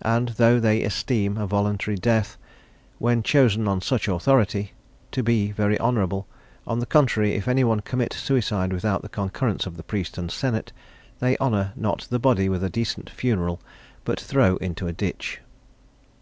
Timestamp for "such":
3.82-4.08